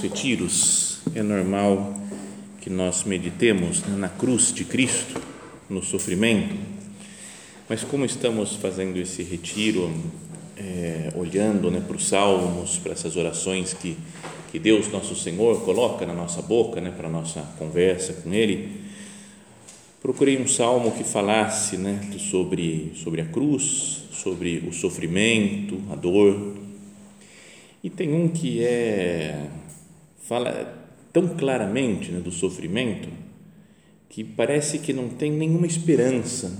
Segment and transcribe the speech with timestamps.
[0.00, 1.94] retiros é normal
[2.60, 5.20] que nós meditemos na cruz de Cristo,
[5.68, 6.54] no sofrimento,
[7.68, 9.92] mas como estamos fazendo esse retiro,
[10.56, 13.96] é, olhando né, para os salmos, para essas orações que,
[14.50, 18.80] que Deus, nosso Senhor, coloca na nossa boca, né, para a nossa conversa com Ele,
[20.00, 26.56] procurei um salmo que falasse né, sobre, sobre a cruz, sobre o sofrimento, a dor.
[27.84, 29.48] E tem um que é
[30.30, 30.78] fala
[31.12, 33.08] tão claramente né, do sofrimento
[34.08, 36.56] que parece que não tem nenhuma esperança.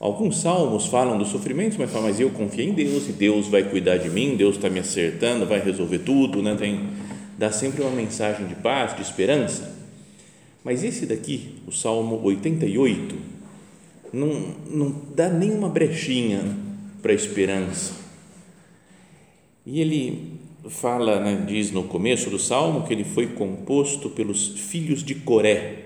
[0.00, 3.62] Alguns salmos falam do sofrimento, mas falam, mas eu confiei em Deus e Deus vai
[3.62, 6.56] cuidar de mim, Deus está me acertando, vai resolver tudo, né?
[6.58, 6.80] tem,
[7.36, 9.76] dá sempre uma mensagem de paz, de esperança.
[10.64, 13.16] Mas esse daqui, o Salmo 88,
[14.14, 16.40] não, não dá nenhuma brechinha
[17.02, 17.92] para a esperança.
[19.66, 20.35] E ele
[20.68, 25.84] fala, né, diz no começo do Salmo, que ele foi composto pelos filhos de Coré.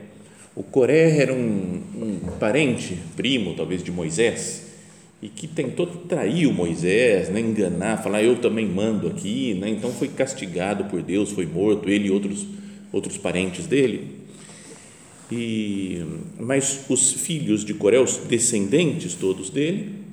[0.54, 4.68] O Coré era um, um parente, primo talvez de Moisés,
[5.22, 9.90] e que tentou trair o Moisés, né, enganar, falar eu também mando aqui, né, então
[9.92, 12.46] foi castigado por Deus, foi morto, ele e outros,
[12.92, 14.20] outros parentes dele.
[15.30, 16.04] E,
[16.38, 20.09] mas os filhos de Coré, os descendentes todos dele,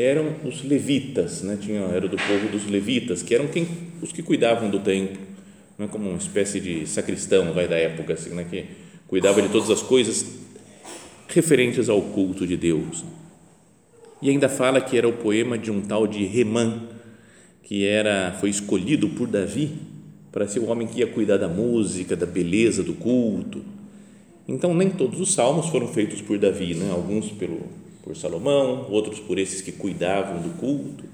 [0.00, 1.58] eram os levitas, né?
[1.60, 3.66] Tinha, era do povo dos levitas, que eram quem,
[4.00, 5.30] os que cuidavam do templo,
[5.78, 8.46] é como uma espécie de sacristão vai da época, assim, né?
[8.48, 8.66] que
[9.08, 10.26] cuidava de todas as coisas
[11.26, 13.04] referentes ao culto de Deus.
[14.20, 16.82] E ainda fala que era o poema de um tal de Remã,
[17.62, 19.72] que era foi escolhido por Davi
[20.30, 23.64] para ser o homem que ia cuidar da música, da beleza do culto.
[24.46, 26.90] Então nem todos os salmos foram feitos por Davi, né?
[26.90, 27.60] Alguns pelo
[28.10, 31.04] por Salomão, outros por esses que cuidavam do culto.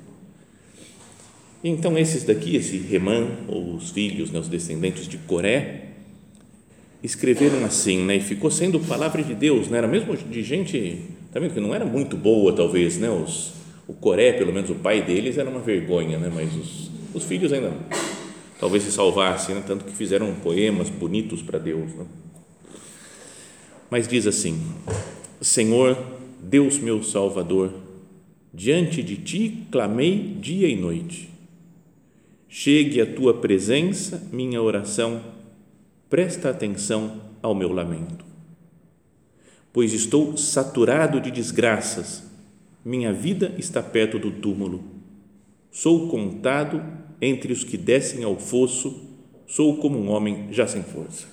[1.62, 5.88] Então, esses daqui, esse Remã, ou os filhos, né, os descendentes de Coré,
[7.02, 11.38] escreveram assim, né, e ficou sendo palavra de Deus, né, era mesmo de gente, tá
[11.38, 13.52] vendo, que não era muito boa, talvez, né, os,
[13.86, 17.52] o Coré, pelo menos o pai deles, era uma vergonha, né, mas os, os filhos
[17.52, 17.74] ainda
[18.58, 21.92] talvez se salvassem, né, tanto que fizeram poemas bonitos para Deus.
[21.94, 22.06] Né.
[23.90, 24.60] Mas diz assim:
[25.40, 25.96] Senhor,
[26.48, 27.74] Deus meu Salvador,
[28.54, 31.28] diante de ti clamei dia e noite.
[32.48, 35.20] Chegue à tua presença minha oração,
[36.08, 38.24] presta atenção ao meu lamento.
[39.72, 42.22] Pois estou saturado de desgraças,
[42.84, 44.84] minha vida está perto do túmulo.
[45.72, 46.80] Sou contado
[47.20, 49.02] entre os que descem ao fosso,
[49.48, 51.26] sou como um homem já sem força.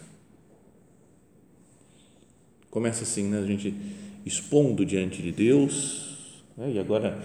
[2.71, 3.37] Começa assim, né?
[3.37, 3.75] A gente
[4.25, 6.71] expondo diante de Deus, né?
[6.73, 7.21] e agora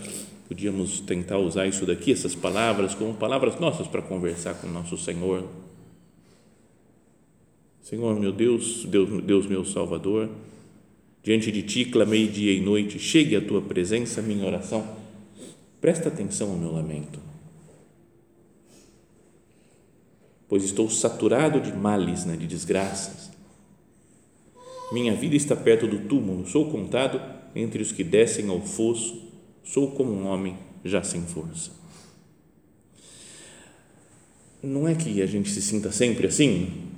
[0.48, 4.96] podíamos tentar usar isso daqui, essas palavras, como palavras nossas para conversar com o nosso
[4.96, 5.46] Senhor.
[7.82, 10.28] Senhor, meu Deus, Deus, Deus meu Salvador,
[11.22, 14.96] diante de Ti clamei dia e noite, chegue à Tua presença, minha oração,
[15.80, 17.20] presta atenção ao meu lamento,
[20.48, 23.27] pois estou saturado de males, né, de desgraças,
[24.92, 27.20] minha vida está perto do túmulo, sou contado
[27.54, 29.22] entre os que descem ao fosso,
[29.62, 31.70] sou como um homem já sem força.
[34.62, 36.88] Não é que a gente se sinta sempre assim,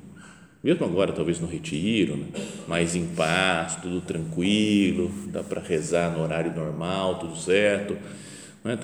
[0.63, 2.27] mesmo agora, talvez no retiro, né?
[2.69, 7.97] mais em paz, tudo tranquilo, dá para rezar no horário normal, tudo certo,
[8.63, 8.79] não é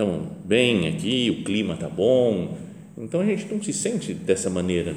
[0.45, 2.57] bem aqui, o clima está bom,
[2.97, 4.97] então a gente não se sente dessa maneira.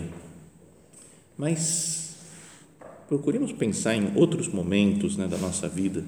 [1.37, 2.08] Mas
[3.09, 6.05] procuremos pensar em outros momentos né, da nossa vida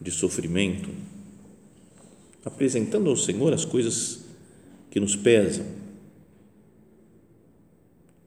[0.00, 0.90] de sofrimento,
[2.44, 4.24] apresentando ao Senhor as coisas
[4.90, 5.64] que nos pesam.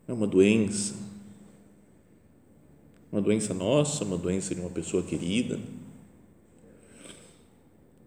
[0.08, 0.96] É uma doença,
[3.12, 5.60] uma doença nossa, uma doença de uma pessoa querida,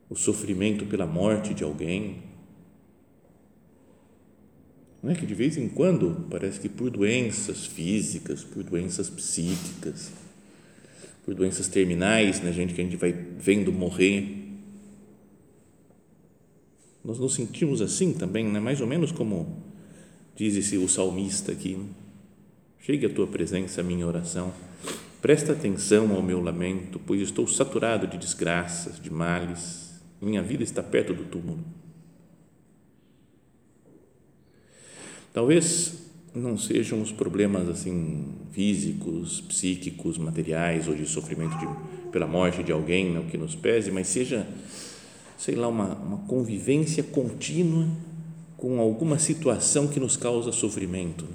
[0.08, 2.22] o sofrimento pela morte de alguém.
[5.02, 10.12] Não é que de vez em quando parece que por doenças físicas, por doenças psíquicas,
[11.24, 14.42] por doenças terminais, né, gente que a gente vai vendo morrer,
[17.04, 18.60] nós nos sentimos assim também, né?
[18.60, 19.60] mais ou menos como
[20.36, 21.74] diz esse, o salmista aqui.
[21.74, 21.86] Né?
[22.78, 24.52] Chegue a tua presença, a minha oração.
[25.20, 30.00] Presta atenção ao meu lamento, pois estou saturado de desgraças, de males.
[30.20, 31.64] Minha vida está perto do túmulo.
[35.32, 35.94] Talvez
[36.34, 42.72] não sejam os problemas assim físicos, psíquicos, materiais ou de sofrimento de, pela morte de
[42.72, 44.46] alguém, não que nos pese, mas seja
[45.42, 47.88] sei lá, uma, uma convivência contínua
[48.56, 51.26] com alguma situação que nos causa sofrimento.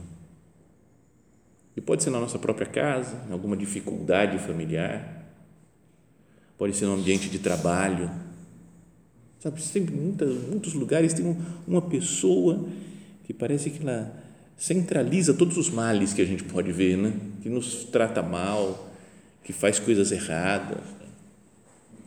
[1.75, 5.25] E pode ser na nossa própria casa, em alguma dificuldade familiar,
[6.57, 8.09] pode ser no ambiente de trabalho.
[9.41, 12.65] Sabe, sempre muitas, muitos lugares tem uma pessoa
[13.27, 14.23] que parece que ela
[14.55, 17.13] centraliza todos os males que a gente pode ver, né?
[17.41, 18.89] que nos trata mal,
[19.43, 20.79] que faz coisas erradas,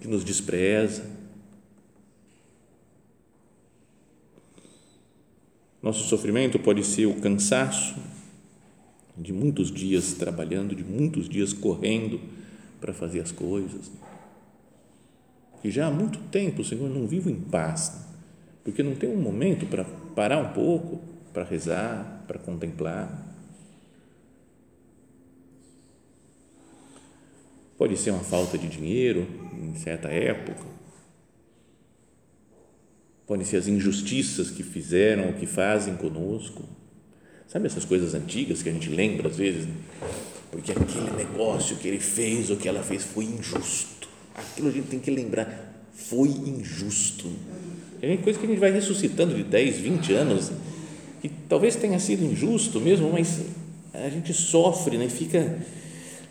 [0.00, 1.04] que nos despreza.
[5.82, 7.96] Nosso sofrimento pode ser o cansaço
[9.14, 12.18] de muitos dias trabalhando, de muitos dias correndo
[12.80, 13.92] para fazer as coisas.
[15.62, 18.09] E já há muito tempo, Senhor, não vivo em paz,
[18.64, 21.00] porque não tenho um momento para parar um pouco,
[21.32, 23.28] para rezar, para contemplar.
[27.76, 30.66] Pode ser uma falta de dinheiro em certa época,
[33.26, 36.64] podem ser as injustiças que fizeram ou que fazem conosco.
[37.46, 39.68] Sabe essas coisas antigas que a gente lembra às vezes?
[40.50, 44.08] Porque aquele negócio que ele fez ou que ela fez foi injusto.
[44.34, 47.30] Aquilo a gente tem que lembrar, foi injusto.
[48.02, 50.52] É coisa que a gente vai ressuscitando de 10, 20 anos,
[51.20, 53.42] que talvez tenha sido injusto mesmo, mas
[53.92, 55.08] a gente sofre, né?
[55.08, 55.58] fica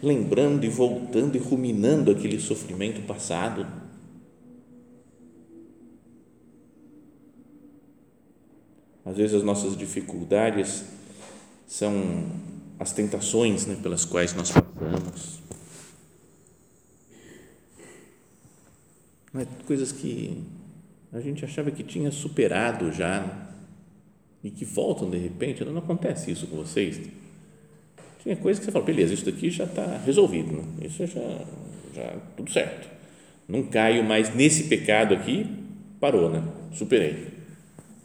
[0.02, 3.68] lembrando e voltando e ruminando aquele sofrimento passado
[9.10, 10.84] Às vezes as nossas dificuldades
[11.68, 12.30] são
[12.78, 15.40] as tentações né, pelas quais nós passamos.
[19.66, 20.44] Coisas que
[21.12, 23.48] a gente achava que tinha superado já né,
[24.44, 25.64] e que voltam de repente.
[25.66, 27.00] Não acontece isso com vocês.
[28.22, 30.64] Tinha coisas que você fala, beleza, isso daqui já está resolvido, né?
[30.82, 31.46] isso já,
[31.94, 32.90] já tudo certo.
[33.48, 35.48] Não caio mais nesse pecado aqui,
[36.00, 36.44] parou, né?
[36.74, 37.28] Superei.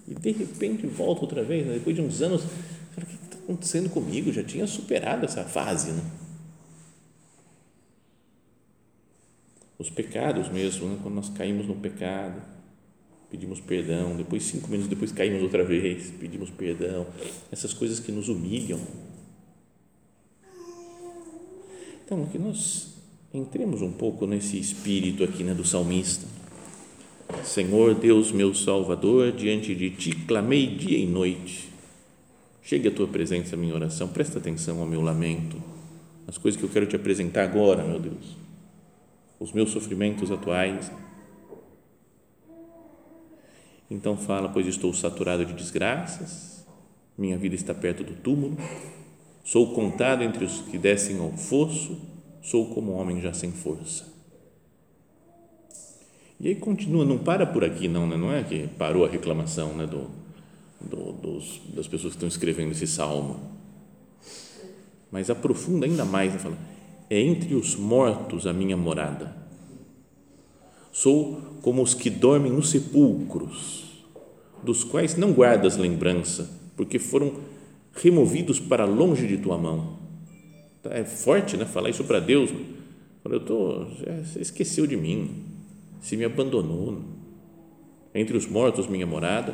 [0.09, 1.75] E de repente volta outra vez, né?
[1.75, 4.33] depois de uns anos, o que está acontecendo comigo?
[4.33, 5.91] Já tinha superado essa fase.
[5.91, 6.03] Né?
[9.79, 10.99] Os pecados mesmo, né?
[11.03, 12.41] quando nós caímos no pecado,
[13.35, 17.05] pedimos perdão, depois, cinco minutos depois, caímos outra vez, pedimos perdão,
[17.51, 18.79] essas coisas que nos humilham.
[22.05, 22.95] Então, que nós
[23.33, 26.25] entremos um pouco nesse espírito aqui né, do salmista.
[27.43, 31.71] Senhor Deus meu Salvador, diante de ti clamei dia e noite.
[32.63, 35.61] Chegue a tua presença, minha oração, presta atenção ao meu lamento,
[36.29, 38.37] as coisas que eu quero te apresentar agora, meu Deus,
[39.41, 40.89] os meus sofrimentos atuais.
[43.91, 46.67] Então fala, pois estou saturado de desgraças,
[47.17, 48.57] minha vida está perto do túmulo,
[49.45, 51.99] sou contado entre os que descem ao fosso,
[52.43, 54.13] sou como homem já sem força.
[56.41, 58.17] E aí continua, não para por aqui, não, né?
[58.17, 60.11] não é que parou a reclamação né, do,
[60.81, 63.41] do, dos, das pessoas que estão escrevendo esse salmo,
[65.11, 66.39] mas aprofunda ainda mais, né?
[66.39, 66.59] fala,
[67.09, 69.44] é entre os mortos a minha morada,
[70.95, 73.83] sou como os que dormem nos sepulcros,
[74.63, 77.35] dos quais não guardas lembrança, porque foram
[77.93, 79.99] removidos para longe de tua mão.
[80.85, 81.65] É forte, né?
[81.65, 82.51] Falar isso para Deus.
[83.25, 85.45] Eu tô, você esqueceu de mim
[86.01, 87.03] se me abandonou.
[88.15, 89.53] Entre os mortos, minha morada,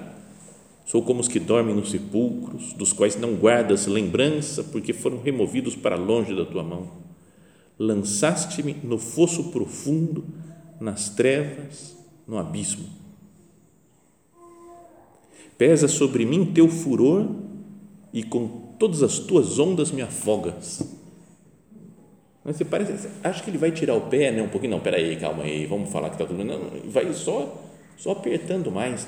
[0.85, 5.75] sou como os que dormem nos sepulcros, dos quais não guardas lembrança, porque foram removidos
[5.75, 6.91] para longe da tua mão.
[7.79, 10.23] Lançaste-me no fosso profundo,
[10.81, 11.97] nas trevas,
[12.27, 12.89] no abismo.
[15.59, 17.29] Pesa sobre mim teu furor
[18.13, 20.99] e com todas as tuas ondas me afogas
[22.45, 23.09] mas você parece,
[23.45, 24.43] que ele vai tirar o pé, né?
[24.43, 26.43] Um pouquinho, não, peraí, calma aí, vamos falar que está tudo.
[26.43, 27.63] Não, vai só,
[27.97, 29.07] só apertando mais.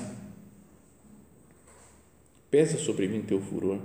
[2.51, 3.79] pesa sobre mim teu furor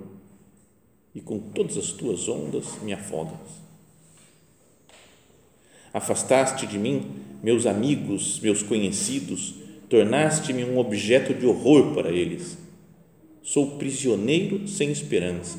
[1.14, 3.38] e com todas as tuas ondas me afogas.
[5.94, 7.10] Afastaste de mim
[7.42, 9.54] meus amigos, meus conhecidos,
[9.88, 12.58] tornaste-me um objeto de horror para eles.
[13.42, 15.58] Sou prisioneiro sem esperança.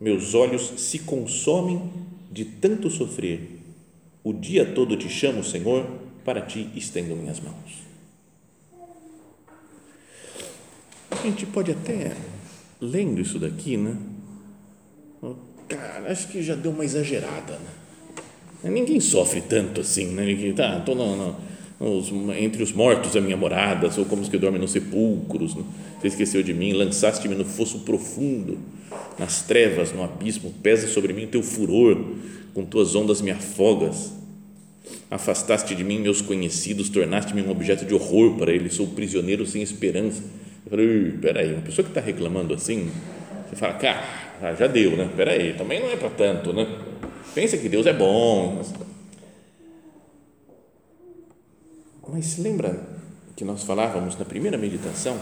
[0.00, 1.90] Meus olhos se consomem
[2.30, 3.60] de tanto sofrer.
[4.22, 5.86] O dia todo te chamo, Senhor,
[6.24, 7.86] para ti estendo minhas mãos.
[11.10, 12.14] A gente pode até,
[12.80, 13.96] lendo isso daqui, né?
[15.68, 17.85] Cara, acho que já deu uma exagerada, né?
[18.64, 20.24] Ninguém sofre tanto assim, né?
[20.24, 21.36] Ninguém, tá, tô no, no,
[21.78, 25.62] nos, entre os mortos a minha morada, sou como os que dormem nos sepulcros, né?
[26.00, 28.58] você esqueceu de mim, lançaste-me no fosso profundo,
[29.18, 32.02] nas trevas, no abismo, pesa sobre mim o teu furor,
[32.54, 34.12] com tuas ondas me afogas,
[35.10, 39.62] afastaste de mim meus conhecidos, tornaste-me um objeto de horror para eles, sou prisioneiro sem
[39.62, 40.22] esperança,
[40.64, 42.90] eu falei, peraí, uma pessoa que está reclamando assim,
[43.48, 45.08] você fala, cara, já deu, né?
[45.16, 46.66] Peraí, também não é para tanto, né?
[47.36, 48.56] Pensa que Deus é bom.
[48.56, 48.72] Mas,
[52.08, 52.82] mas lembra
[53.36, 55.20] que nós falávamos na primeira meditação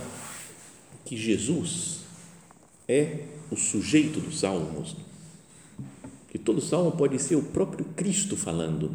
[1.05, 2.03] que Jesus
[2.87, 4.95] é o sujeito dos salmos,
[6.29, 8.93] que todo salmo pode ser o próprio Cristo falando.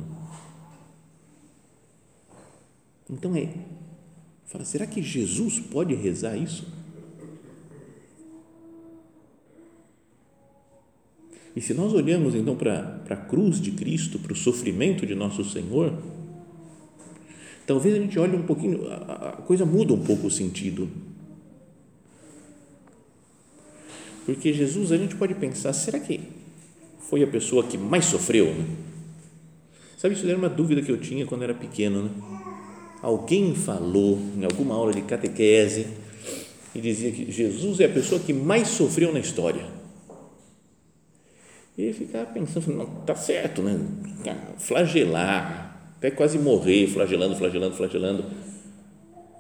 [3.09, 3.49] Então é
[4.45, 6.78] Fala, será que Jesus pode rezar isso?
[11.60, 15.44] E se nós olhamos então para, a cruz de Cristo, para o sofrimento de nosso
[15.44, 15.94] Senhor,
[17.68, 20.89] talvez a gente olhe um pouquinho, a, a coisa muda um pouco o sentido.
[24.25, 26.22] Porque Jesus, a gente pode pensar, será que
[26.98, 28.46] foi a pessoa que mais sofreu?
[28.46, 28.66] Né?
[29.98, 32.10] Sabe, isso era uma dúvida que eu tinha quando era pequeno, né?
[33.01, 35.88] alguém falou em alguma aula de catequese
[36.74, 39.78] e dizia que Jesus é a pessoa que mais sofreu na história.
[41.79, 43.79] E ficava pensando, não, tá certo, né?
[44.57, 48.25] Flagelar, até quase morrer, flagelando, flagelando, flagelando.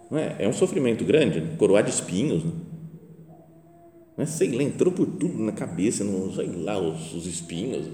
[0.09, 0.37] Não é?
[0.39, 1.55] é um sofrimento grande, né?
[1.57, 2.45] coroar de espinhos.
[2.45, 2.51] Né?
[4.15, 4.25] Não é?
[4.25, 7.87] Sei lá, entrou por tudo na cabeça, não sei lá, os, os espinhos.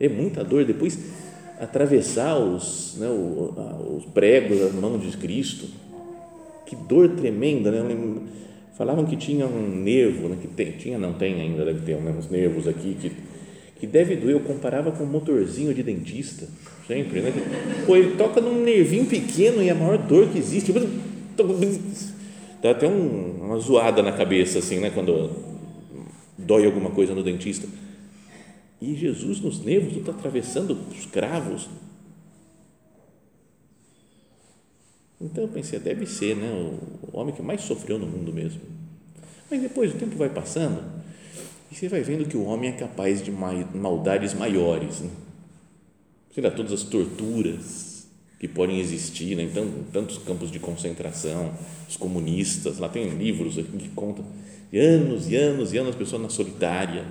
[0.00, 0.64] É muita dor.
[0.64, 0.98] Depois
[1.60, 5.68] atravessar os, né, os pregos, as mãos de Cristo.
[6.64, 8.22] Que dor tremenda, né?
[8.78, 12.14] Falavam que tinha um nervo, né, que tem, tinha, não tem ainda, deve ter né,
[12.18, 13.12] uns nervos aqui que,
[13.84, 14.34] que deve doer.
[14.34, 16.48] Eu comparava com um motorzinho de dentista,
[16.86, 17.32] sempre, né?
[17.86, 20.72] Pô, ele toca num nervinho pequeno e é a maior dor que existe.
[22.62, 24.90] Dá até um, uma zoada na cabeça, assim, né?
[24.90, 25.30] Quando
[26.38, 27.68] dói alguma coisa no dentista
[28.80, 31.68] e Jesus nos nervos, está atravessando os cravos.
[35.20, 38.60] Então eu pensei, deve ser né, o homem que mais sofreu no mundo mesmo.
[39.50, 40.82] Mas depois o tempo vai passando
[41.74, 45.00] e você vai vendo que o homem é capaz de maldades maiores.
[45.00, 45.10] Né?
[46.32, 48.06] Sei lá, todas as torturas
[48.38, 49.42] que podem existir, né?
[49.42, 51.52] então, tantos campos de concentração,
[51.88, 54.24] os comunistas, lá tem livros que contam
[54.70, 57.04] de anos e anos e anos, pessoas na solitária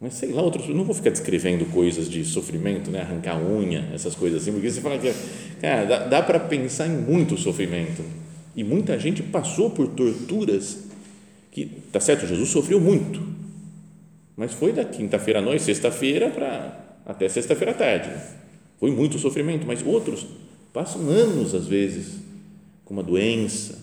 [0.00, 3.00] mas sei lá, outros, não vou ficar descrevendo coisas de sofrimento, né?
[3.00, 5.12] arrancar unha, essas coisas assim, porque você fala que,
[5.60, 8.04] cara, dá, dá para pensar em muito sofrimento.
[8.54, 10.87] E muita gente passou por torturas
[11.66, 13.20] que, tá certo, Jesus sofreu muito,
[14.36, 18.10] mas foi da quinta-feira à noite, sexta-feira, para até sexta-feira à tarde.
[18.78, 20.26] Foi muito sofrimento, mas outros
[20.72, 22.20] passam anos, às vezes,
[22.84, 23.78] com uma doença,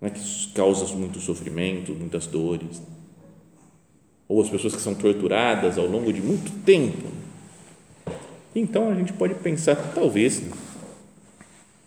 [0.00, 2.80] né, que causa muito sofrimento, muitas dores
[4.26, 7.08] ou as pessoas que são torturadas ao longo de muito tempo.
[8.54, 10.40] Então a gente pode pensar, talvez,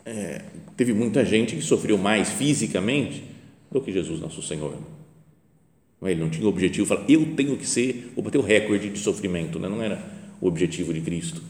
[0.05, 0.41] é,
[0.75, 3.32] teve muita gente que sofreu mais fisicamente
[3.73, 4.77] do que Jesus nosso Senhor.
[6.01, 8.89] Ele não tinha o objetivo de falar, eu tenho que ser, vou bater o recorde
[8.89, 9.69] de sofrimento, né?
[9.69, 10.03] não era
[10.41, 11.41] o objetivo de Cristo.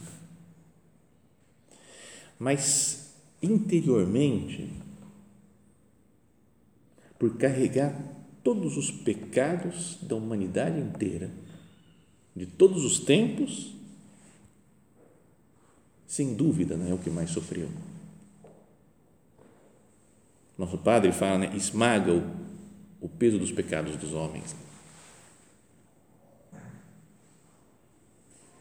[2.39, 4.69] Mas interiormente,
[7.17, 7.99] por carregar
[8.43, 11.31] todos os pecados da humanidade inteira,
[12.35, 13.73] de todos os tempos,
[16.05, 17.69] sem dúvida, não é o que mais sofreu.
[20.57, 22.23] Nosso Padre fala, né, esmaga o,
[23.01, 24.55] o peso dos pecados dos homens.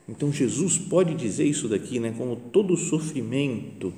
[0.08, 3.92] Então Jesus pode dizer isso daqui, né, como todo o sofrimento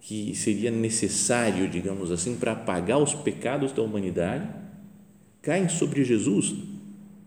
[0.00, 4.48] que seria necessário, digamos assim, para apagar os pecados da humanidade,
[5.42, 6.54] caem sobre Jesus,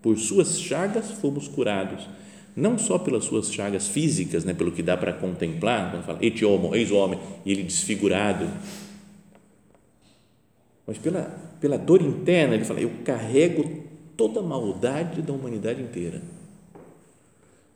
[0.01, 2.07] por suas chagas fomos curados.
[2.55, 6.43] Não só pelas suas chagas físicas, né, pelo que dá para contemplar, quando fala, et
[6.43, 8.47] homo, eis o homem, e ele desfigurado.
[10.85, 11.23] Mas pela,
[11.59, 13.83] pela dor interna, ele fala: Eu carrego
[14.17, 16.21] toda a maldade da humanidade inteira.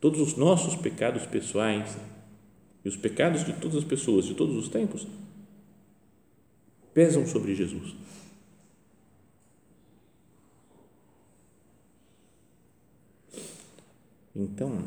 [0.00, 1.96] Todos os nossos pecados pessoais
[2.84, 5.06] e os pecados de todas as pessoas de todos os tempos
[6.94, 7.94] pesam sobre Jesus.
[14.34, 14.84] Então,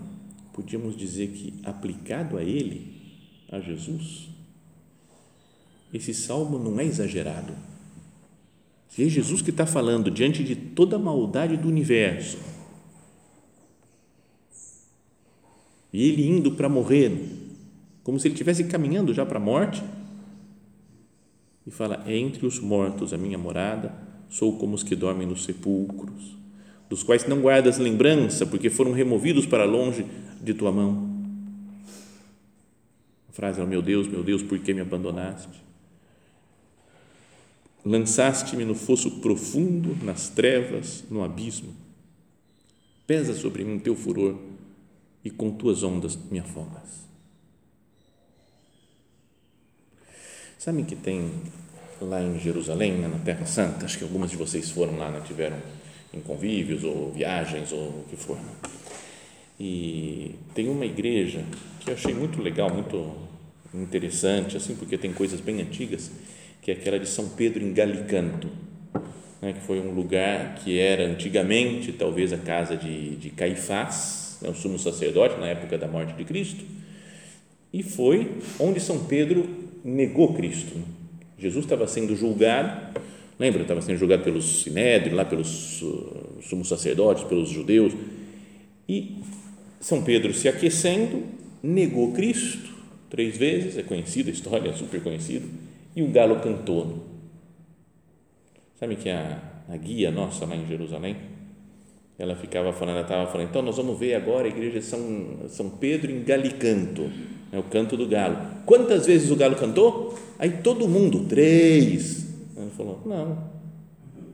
[0.53, 3.01] podíamos dizer que aplicado a ele,
[3.51, 4.29] a Jesus,
[5.93, 7.53] esse salmo não é exagerado.
[8.91, 12.37] Se é Jesus que está falando diante de toda a maldade do universo,
[15.93, 17.11] e ele indo para morrer,
[18.03, 19.81] como se ele estivesse caminhando já para a morte,
[21.65, 23.93] e fala: Entre os mortos a minha morada,
[24.29, 26.35] sou como os que dormem nos sepulcros,
[26.89, 30.05] dos quais não guardas lembrança, porque foram removidos para longe
[30.41, 31.09] de tua mão.
[33.29, 35.70] A frase é: Meu Deus, meu Deus, por que me abandonaste?
[37.83, 41.73] Lançaste-me no fosso profundo, nas trevas, no abismo.
[43.07, 44.37] Pesa sobre mim teu furor
[45.23, 47.01] e com tuas ondas me afogas.
[50.57, 51.31] Sabem que tem
[51.99, 55.21] lá em Jerusalém, né, na Terra Santa, acho que algumas de vocês foram lá, não
[55.21, 55.57] tiveram
[56.13, 58.37] em convívios ou viagens ou o que for.
[59.59, 61.43] E tem uma igreja
[61.79, 63.15] que eu achei muito legal, muito
[63.73, 66.11] interessante, assim, porque tem coisas bem antigas,
[66.61, 68.47] que é aquela de São Pedro em Galicanto,
[69.41, 74.49] né, que foi um lugar que era antigamente talvez a casa de, de Caifás, né,
[74.49, 76.63] o sumo sacerdote na época da morte de Cristo,
[77.73, 79.49] e foi onde São Pedro
[79.83, 80.75] negou Cristo.
[81.39, 82.99] Jesus estava sendo julgado,
[83.39, 83.63] lembra?
[83.63, 87.93] Estava sendo julgado pelos sinédrios, lá pelos uh, sumos sacerdotes, pelos judeus,
[88.87, 89.15] e
[89.79, 91.23] São Pedro se aquecendo,
[91.63, 92.69] negou Cristo
[93.09, 95.47] três vezes, é conhecida a história, é super conhecido,
[95.95, 96.99] e o galo cantou.
[98.79, 101.15] Sabe que a, a guia nossa lá em Jerusalém,
[102.17, 105.47] ela ficava falando, ela estava falando, então nós vamos ver agora a igreja de São,
[105.47, 107.09] São Pedro em Galicanto,
[107.51, 108.37] é o canto do galo.
[108.65, 110.17] Quantas vezes o galo cantou?
[110.39, 112.27] Aí todo mundo, três.
[112.55, 113.51] Ela falou, não.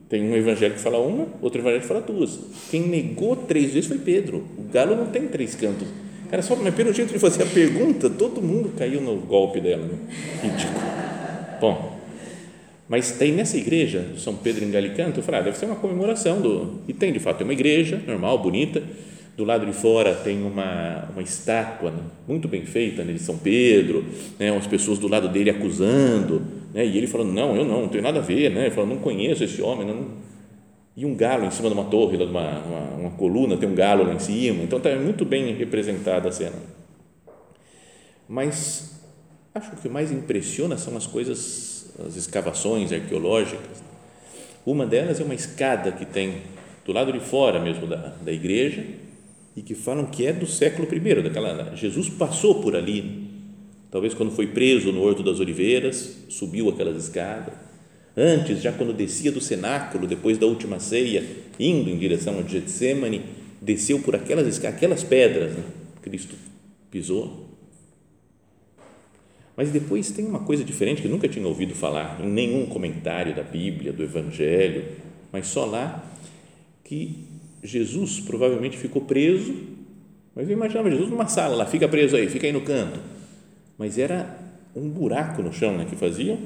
[0.08, 2.38] Tem um evangelho que fala uma, outro evangelho que fala duas.
[2.70, 4.46] Quem negou três vezes foi Pedro.
[4.56, 5.88] O galo não tem três cantos.
[6.30, 9.86] Cara, só mas pelo jeito de fazer a pergunta, todo mundo caiu no golpe dela.
[9.86, 9.98] Né?
[10.42, 11.07] Ridículo.
[11.60, 11.98] Bom,
[12.88, 16.40] mas tem nessa igreja, São Pedro em Galicanto, eu falei, ah, deve ser uma comemoração
[16.40, 16.80] do.
[16.88, 18.82] E tem de fato, é uma igreja normal, bonita.
[19.36, 23.38] Do lado de fora tem uma, uma estátua né, muito bem feita né, de São
[23.38, 24.04] Pedro,
[24.36, 26.42] né, as pessoas do lado dele acusando,
[26.74, 28.50] né, e ele falando: Não, eu não, não tenho nada a ver.
[28.50, 29.86] Né, ele falando: Não conheço esse homem.
[29.86, 30.06] Não.
[30.96, 33.74] E um galo em cima de uma torre, de uma, uma, uma coluna, tem um
[33.76, 34.64] galo lá em cima.
[34.64, 36.56] Então está muito bem representada a cena.
[38.28, 38.97] Mas
[39.54, 43.82] Acho que o mais impressiona são as coisas, as escavações arqueológicas.
[44.64, 46.42] Uma delas é uma escada que tem
[46.84, 48.84] do lado de fora mesmo da, da igreja
[49.56, 53.28] e que falam que é do século I, daquela Jesus passou por ali,
[53.90, 57.54] talvez quando foi preso no Horto das Oliveiras, subiu aquelas escadas.
[58.16, 61.24] Antes, já quando descia do cenáculo, depois da última ceia,
[61.58, 63.22] indo em direção a Getsemane,
[63.60, 65.64] desceu por aquelas escadas, aquelas pedras, né?
[66.02, 66.34] Cristo
[66.90, 67.47] pisou
[69.58, 73.42] mas depois tem uma coisa diferente que nunca tinha ouvido falar em nenhum comentário da
[73.42, 74.84] Bíblia, do Evangelho,
[75.32, 76.08] mas só lá,
[76.84, 77.24] que
[77.60, 79.52] Jesus provavelmente ficou preso,
[80.32, 83.00] mas eu imaginava Jesus numa sala lá, fica preso aí, fica aí no canto.
[83.76, 84.38] Mas era
[84.76, 86.38] um buraco no chão né, que faziam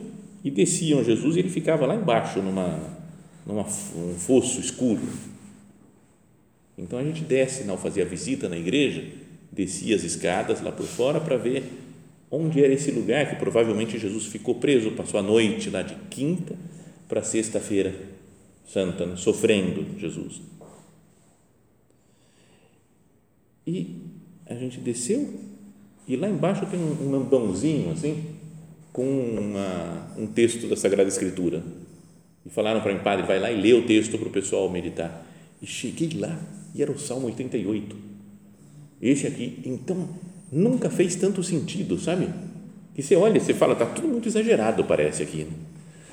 [0.43, 2.81] e desciam Jesus e ele ficava lá embaixo, numa,
[3.47, 5.03] numa um fosso escuro.
[6.79, 9.05] Então a gente desce, ao fazer a visita na igreja,
[9.53, 11.83] descia as escadas lá por fora para ver
[12.33, 16.57] onde era esse lugar que provavelmente Jesus ficou preso, passou a noite lá de quinta
[17.07, 17.95] para sexta-feira
[18.67, 19.17] santa, né?
[19.17, 20.41] sofrendo Jesus.
[23.67, 24.01] E
[24.47, 25.29] a gente desceu
[26.09, 28.25] e lá embaixo tem um, lambãozinho assim,
[28.93, 31.63] com uma, um texto da Sagrada Escritura.
[32.45, 35.25] E falaram para mim, padre, vai lá e lê o texto para o pessoal meditar.
[35.61, 36.41] E cheguei lá
[36.75, 37.95] e era o Salmo 88.
[39.01, 39.61] Esse aqui.
[39.65, 40.09] Então,
[40.53, 42.29] nunca fez tanto sentido, sabe?
[42.95, 45.45] Que você olha, você fala, está tudo muito exagerado, parece aqui.
[45.45, 45.53] Né?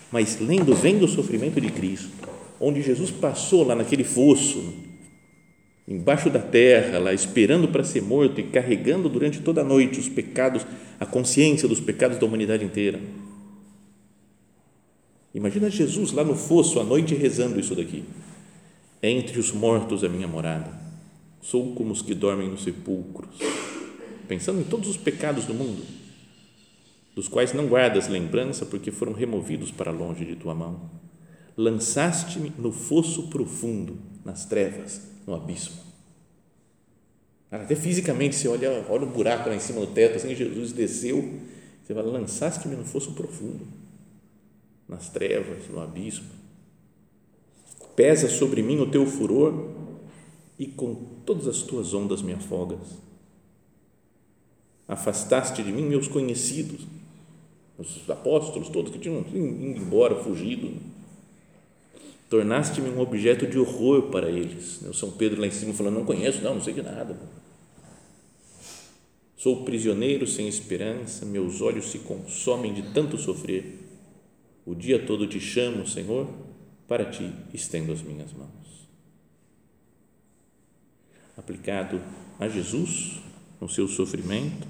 [0.10, 2.10] Mas lendo, vendo o sofrimento de Cristo,
[2.60, 4.74] onde Jesus passou lá naquele fosso,
[5.86, 10.08] embaixo da terra, lá esperando para ser morto e carregando durante toda a noite os
[10.08, 10.66] pecados,
[10.98, 13.00] a consciência dos pecados da humanidade inteira.
[15.36, 18.04] Imagina Jesus lá no fosso à noite rezando isso daqui.
[19.04, 20.72] Entre os mortos a minha morada.
[21.42, 23.38] Sou como os que dormem nos sepulcros
[24.30, 25.84] pensando em todos os pecados do mundo,
[27.16, 30.92] dos quais não guardas lembrança porque foram removidos para longe de tua mão.
[31.58, 35.76] lançaste-me no fosso profundo, nas trevas, no abismo.
[37.52, 41.42] Até fisicamente, você olha, olha um buraco lá em cima do teto, assim, Jesus desceu,
[41.84, 43.68] você fala, lançaste-me no fosso profundo,
[44.88, 46.30] nas trevas, no abismo.
[47.96, 49.72] Pesa sobre mim o teu furor
[50.58, 53.09] e com todas as tuas ondas me afogas.
[54.90, 56.82] Afastaste de mim meus conhecidos,
[57.78, 60.74] os apóstolos todos que tinham ido embora, fugido
[62.30, 64.82] tornaste-me um objeto de horror para eles.
[64.84, 67.18] O São Pedro lá em cima falando, não conheço, não, não sei de nada.
[69.36, 73.80] Sou prisioneiro sem esperança, meus olhos se consomem de tanto sofrer.
[74.66, 76.28] O dia todo te chamo, Senhor,
[76.88, 78.50] para ti estendo as minhas mãos.
[81.36, 82.02] Aplicado
[82.38, 83.20] a Jesus,
[83.60, 84.68] no seu sofrimento,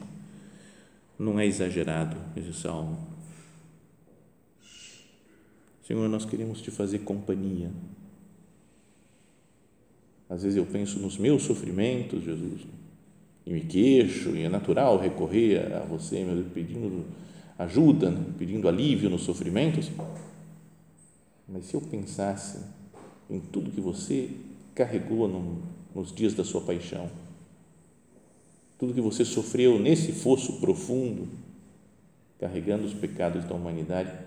[1.19, 3.09] não é exagerado esse salmo
[5.89, 7.71] Senhor, nós queremos te fazer companhia.
[10.29, 12.61] Às vezes eu penso nos meus sofrimentos, Jesus,
[13.43, 17.05] e me queixo, e é natural recorrer a você, meu Deus, pedindo
[17.57, 18.23] ajuda, né?
[18.37, 19.89] pedindo alívio nos sofrimentos.
[21.47, 22.59] Mas se eu pensasse
[23.27, 24.29] em tudo que você
[24.75, 25.59] carregou no,
[25.95, 27.09] nos dias da sua paixão,
[28.79, 31.27] tudo que você sofreu nesse fosso profundo,
[32.39, 34.17] carregando os pecados da humanidade,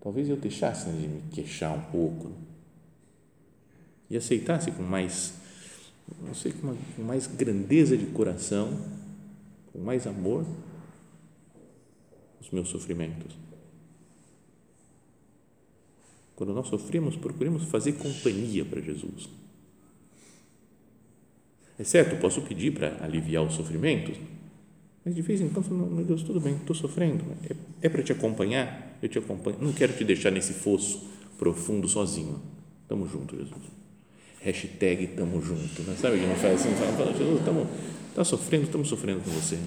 [0.00, 2.30] talvez eu deixasse de me queixar um pouco
[4.08, 5.34] e aceitasse com mais,
[6.22, 8.80] não sei, com mais grandeza de coração,
[9.72, 10.46] com mais amor,
[12.40, 13.34] os meus sofrimentos.
[16.36, 19.28] Quando nós sofremos, procuremos fazer companhia para Jesus.
[21.78, 24.16] É certo, posso pedir para aliviar os sofrimentos,
[25.04, 28.12] mas de vez em quando, meu Deus, tudo bem, estou sofrendo, é, é para te
[28.12, 29.56] acompanhar, eu te acompanho.
[29.60, 32.40] Não quero te deixar nesse fosso profundo sozinho.
[32.88, 33.62] Tamo junto, Jesus.
[34.40, 35.82] Hashtag tamo junto.
[35.82, 35.96] Né?
[36.00, 36.74] Sabe que não faz assim?
[36.74, 37.68] Fala, fala Jesus, estamos
[38.14, 39.58] tá sofrendo, estamos sofrendo com você.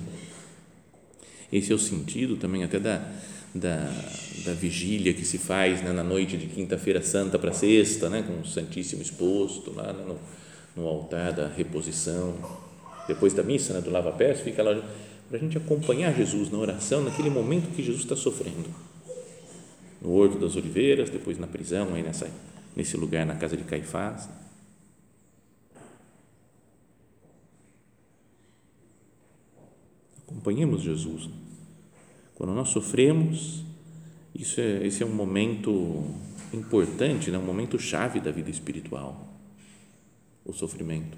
[1.52, 2.98] Esse é o sentido também até da,
[3.54, 3.92] da,
[4.46, 8.42] da vigília que se faz né, na noite de quinta-feira santa para sexta, né, com
[8.42, 10.20] o Santíssimo exposto lá né, no,
[10.76, 12.36] no altar da reposição.
[13.08, 14.82] Depois da missa, né, do lava-pés, fica lá
[15.28, 18.70] para a gente acompanhar Jesus na oração, naquele momento que Jesus está sofrendo
[20.02, 22.30] no Horto das Oliveiras, depois na prisão, aí nessa,
[22.76, 24.30] nesse lugar, na casa de Caifás.
[30.28, 31.30] Acompanhemos Jesus.
[32.36, 33.64] Quando nós sofremos,
[34.34, 36.04] isso é, esse é um momento
[36.54, 37.38] importante, né?
[37.38, 39.35] um momento chave da vida espiritual,
[40.46, 41.18] o sofrimento.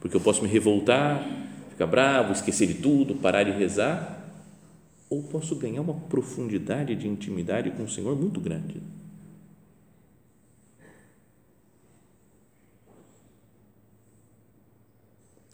[0.00, 1.24] Porque eu posso me revoltar,
[1.70, 4.20] ficar bravo, esquecer de tudo, parar de rezar,
[5.08, 8.80] ou posso ganhar uma profundidade de intimidade com o Senhor muito grande.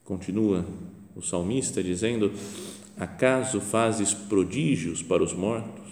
[0.04, 0.64] Continua
[1.14, 2.32] o salmista dizendo:
[2.96, 5.88] Acaso fazes prodígios para os mortos?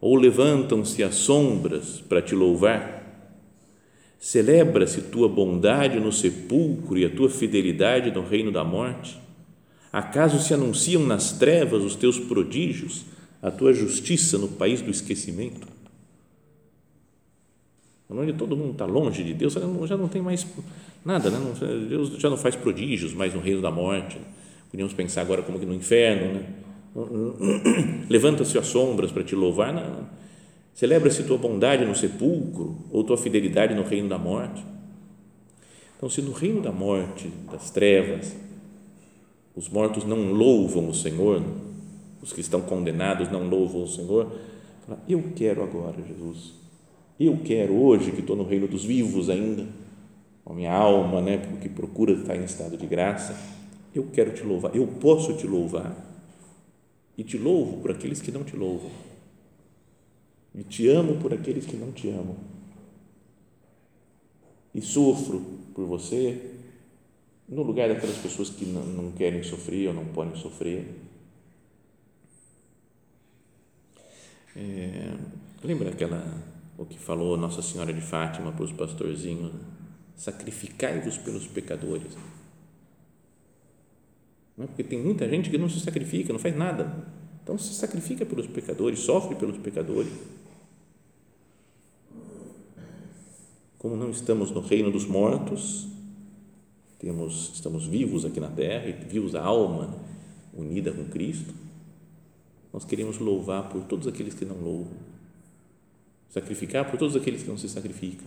[0.00, 2.93] Ou levantam-se as sombras para te louvar?
[4.24, 9.20] Celebra-se tua bondade no sepulcro e a tua fidelidade no reino da morte?
[9.92, 13.04] Acaso se anunciam nas trevas os teus prodígios,
[13.42, 15.68] a tua justiça no país do esquecimento?
[18.08, 20.46] Onde todo mundo está longe de Deus, já não tem mais
[21.04, 21.38] nada, né?
[21.86, 24.16] Deus já não faz prodígios mais no reino da morte.
[24.70, 26.46] Podíamos pensar agora como que no inferno, né?
[28.08, 30.23] Levanta-se as sombras para te louvar, não.
[30.74, 34.64] Celebra-se tua bondade no sepulcro ou tua fidelidade no reino da morte.
[35.96, 38.34] Então, se no reino da morte, das trevas,
[39.54, 41.42] os mortos não louvam o Senhor,
[42.20, 44.32] os que estão condenados não louvam o Senhor.
[45.08, 46.54] Eu quero agora, Jesus.
[47.18, 49.64] Eu quero hoje que estou no reino dos vivos ainda,
[50.44, 53.38] a minha alma, né, que procura estar em estado de graça.
[53.94, 54.74] Eu quero te louvar.
[54.74, 55.94] Eu posso te louvar.
[57.16, 58.90] E te louvo por aqueles que não te louvam.
[60.54, 62.36] E te amo por aqueles que não te amam.
[64.74, 65.40] E sofro
[65.74, 66.52] por você
[67.48, 70.86] no lugar daquelas pessoas que não, não querem sofrer ou não podem sofrer.
[74.56, 75.12] É,
[75.62, 76.24] lembra aquela
[76.78, 79.52] o que falou Nossa Senhora de Fátima para os pastorzinhos?
[80.16, 82.12] Sacrificai-vos pelos pecadores.
[84.56, 84.68] Não é?
[84.68, 87.06] Porque tem muita gente que não se sacrifica, não faz nada.
[87.42, 90.12] Então se sacrifica pelos pecadores, sofre pelos pecadores.
[93.84, 95.86] Como não estamos no reino dos mortos,
[96.98, 99.94] temos, estamos vivos aqui na terra vivos a alma
[100.54, 101.52] unida com Cristo,
[102.72, 104.96] nós queremos louvar por todos aqueles que não louvam.
[106.30, 108.26] sacrificar por todos aqueles que não se sacrificam,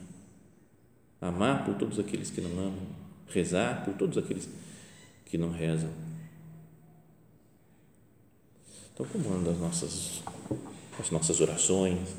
[1.19, 2.87] amar por todos aqueles que não amam,
[3.27, 4.47] rezar por todos aqueles
[5.25, 5.89] que não rezam.
[8.93, 10.21] Então, como andam as nossas,
[10.99, 12.15] as nossas orações?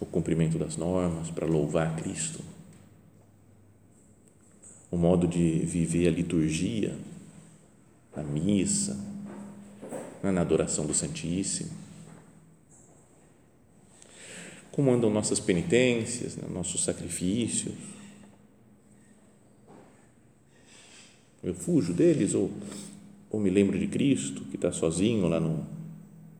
[0.00, 2.40] O cumprimento das normas para louvar Cristo?
[4.90, 6.96] O modo de viver a liturgia,
[8.14, 8.98] a missa,
[10.22, 11.70] na adoração do Santíssimo?
[14.70, 17.74] Como andam nossas penitências, né, nossos sacrifícios?
[21.42, 22.50] Eu fujo deles ou
[23.30, 25.66] ou me lembro de Cristo que está sozinho lá no,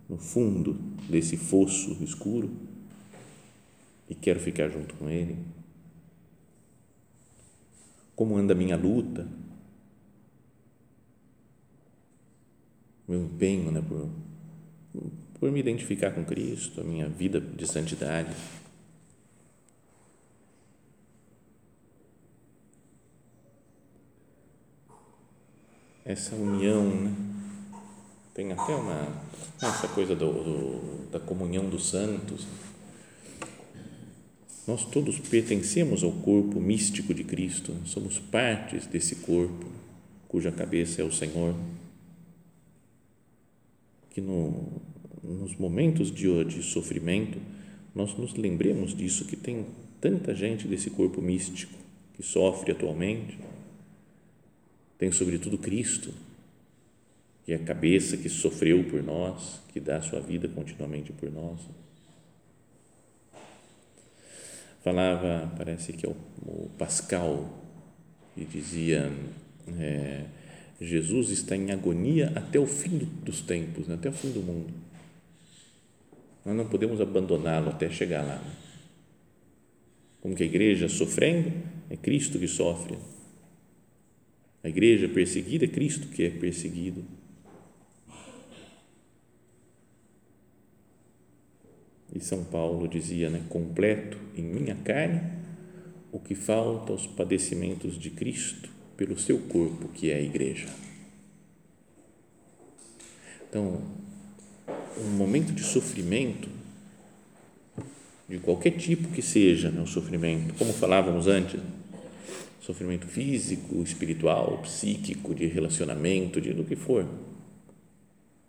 [0.08, 0.74] no fundo
[1.08, 2.50] desse fosso escuro
[4.08, 5.38] e quero ficar junto com Ele?
[8.14, 9.26] Como anda a minha luta?
[13.06, 14.08] Meu empenho né, por,
[15.38, 18.34] por me identificar com Cristo, a minha vida de santidade.
[26.06, 27.12] essa união, né?
[28.32, 29.08] tem até uma
[29.60, 32.46] essa coisa do, do, da comunhão dos santos.
[34.66, 39.66] Nós todos pertencemos ao corpo místico de Cristo, somos partes desse corpo,
[40.26, 41.54] cuja cabeça é o Senhor.
[44.10, 44.82] Que no,
[45.22, 47.38] nos momentos de, de sofrimento
[47.94, 49.66] nós nos lembremos disso, que tem
[50.00, 51.72] tanta gente desse corpo místico
[52.14, 53.38] que sofre atualmente
[54.98, 56.12] tem sobretudo Cristo,
[57.44, 61.30] que é a cabeça que sofreu por nós, que dá a sua vida continuamente por
[61.30, 61.60] nós.
[64.86, 66.14] Falava, parece que é o,
[66.46, 67.60] o Pascal,
[68.36, 69.10] que dizia:
[69.80, 70.26] é,
[70.80, 73.94] Jesus está em agonia até o fim dos tempos, né?
[73.94, 74.72] até o fim do mundo.
[76.44, 78.40] Nós não podemos abandoná-lo até chegar lá.
[80.20, 81.52] Como que a igreja sofrendo,
[81.90, 82.96] é Cristo que sofre
[84.66, 87.04] a igreja perseguida é Cristo que é perseguido.
[92.16, 95.20] E São Paulo dizia, né, completo em minha carne
[96.10, 100.66] o que falta aos padecimentos de Cristo pelo seu corpo, que é a igreja.
[103.46, 103.82] Então,
[104.98, 106.48] um momento de sofrimento,
[108.26, 111.60] de qualquer tipo que seja né, o sofrimento, como falávamos antes,
[112.62, 117.06] sofrimento físico, espiritual, psíquico, de relacionamento, de do que for,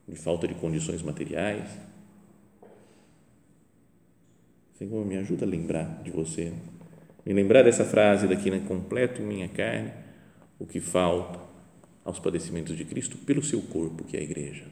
[0.08, 1.68] de falta de condições materiais.
[4.78, 6.54] Senhor, me ajuda a lembrar de você,
[7.26, 8.64] me lembrar dessa frase daqui, né?
[8.68, 9.92] completo em minha carne
[10.60, 11.40] o que falta
[12.06, 14.66] aos padecimentos de Cristo pelo seu corpo, que é a igreja.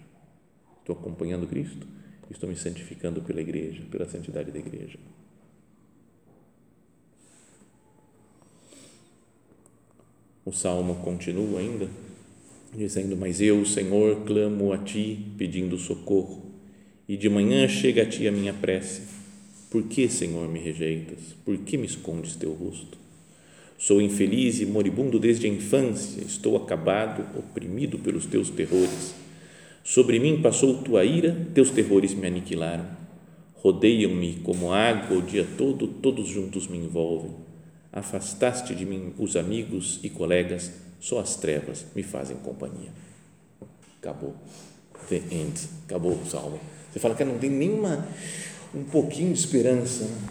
[0.80, 1.88] Estou acompanhando Cristo,
[2.30, 5.00] estou me santificando pela igreja, pela santidade da igreja.
[10.46, 11.89] O salmo continua ainda,
[12.72, 16.52] dizendo: Mas eu, Senhor, clamo a ti, pedindo socorro,
[17.08, 19.14] e de manhã chega a ti a minha prece.
[19.76, 21.36] Por que, Senhor, me rejeitas?
[21.44, 22.98] Por que me escondes teu rosto?
[23.78, 29.14] Sou infeliz e moribundo desde a infância, estou acabado, oprimido pelos teus terrores.
[29.84, 32.88] Sobre mim passou tua ira, teus terrores me aniquilaram.
[33.56, 37.32] Rodeiam-me como água o dia todo, todos juntos me envolvem
[37.92, 42.94] afastaste de mim os amigos e colegas, só as trevas me fazem companhia.
[44.00, 44.36] Acabou.
[45.10, 45.60] The end.
[45.86, 46.62] Acabou o salmo.
[46.96, 48.08] Você fala que não tem nenhuma,
[48.76, 50.06] um pouquinho de esperança.
[50.06, 50.30] Né?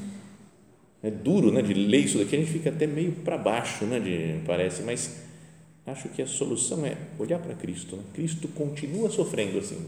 [1.04, 4.00] É duro né, de ler isso daqui, a gente fica até meio para baixo, né,
[4.00, 5.20] de, parece, mas
[5.86, 7.96] acho que a solução é olhar para Cristo.
[7.96, 8.02] Né?
[8.14, 9.84] Cristo continua sofrendo assim,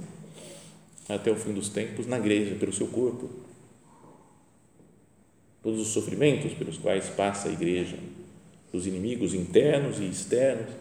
[1.09, 3.47] até o fim dos tempos, na igreja, pelo seu corpo
[5.67, 7.99] todos os sofrimentos pelos quais passa a igreja,
[8.73, 10.73] os inimigos internos e externos.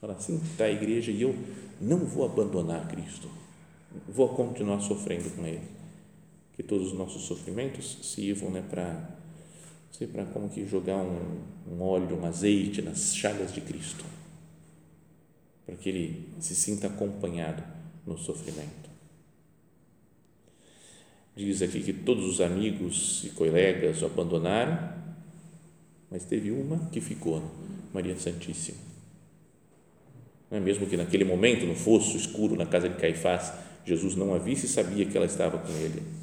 [0.00, 1.36] Fala assim está a igreja e eu
[1.78, 3.28] não vou abandonar Cristo,
[4.08, 5.60] vou continuar sofrendo com Ele.
[6.60, 9.16] Que todos os nossos sofrimentos sirvam né, para,
[9.90, 14.04] sei, para como que jogar um, um óleo, um azeite nas chagas de Cristo,
[15.64, 17.62] para que Ele se sinta acompanhado
[18.06, 18.90] no sofrimento.
[21.34, 24.92] Diz aqui que todos os amigos e colegas o abandonaram,
[26.10, 27.42] mas teve uma que ficou,
[27.90, 28.76] Maria Santíssima.
[30.50, 33.50] É mesmo que naquele momento, no fosso escuro, na casa de Caifás,
[33.82, 36.19] Jesus não a visse e sabia que ela estava com ele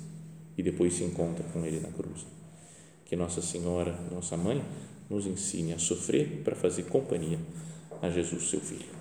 [0.58, 2.26] e depois se encontra com Ele na cruz.
[3.06, 4.64] Que Nossa Senhora, nossa mãe,
[5.10, 7.40] nos ensine a sofrer para fazer companhia
[8.02, 8.98] a Jesus, seu Filho.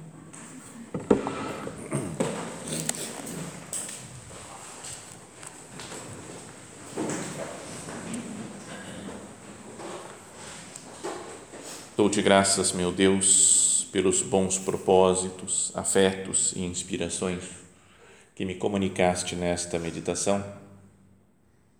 [11.96, 17.42] Dou-te graças, meu Deus, pelos bons propósitos, afetos e inspirações
[18.34, 20.44] que me comunicaste nesta meditação